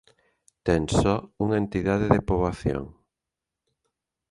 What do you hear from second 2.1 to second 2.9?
de poboación.